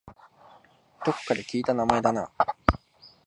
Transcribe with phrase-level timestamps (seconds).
[1.05, 2.31] どこかで聞いた名前だな